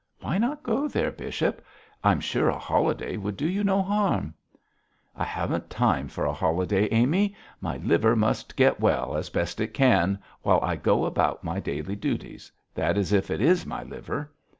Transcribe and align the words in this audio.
Why 0.21 0.39
not 0.39 0.63
go 0.63 0.87
there, 0.87 1.11
bishop? 1.11 1.63
I'm 2.03 2.21
sure 2.21 2.49
a 2.49 2.57
holiday 2.57 3.17
would 3.17 3.37
do 3.37 3.47
you 3.47 3.63
no 3.63 3.83
harm.' 3.83 4.33
'I 5.15 5.23
haven't 5.25 5.69
time 5.69 6.07
for 6.07 6.25
a 6.25 6.33
holiday, 6.33 6.87
Amy. 6.89 7.35
My 7.59 7.77
liver 7.77 8.15
must 8.15 8.55
get 8.55 8.79
well 8.79 9.15
as 9.15 9.29
best 9.29 9.61
it 9.61 9.75
can 9.75 10.17
while 10.41 10.59
I 10.63 10.75
go 10.75 11.05
about 11.05 11.43
my 11.43 11.59
daily 11.59 11.95
duties 11.95 12.51
that 12.73 12.97
is 12.97 13.13
if 13.13 13.29
it 13.29 13.41
is 13.41 13.63
my 13.63 13.83
liver.' 13.83 14.31